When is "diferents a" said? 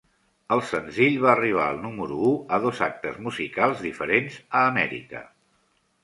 3.89-4.63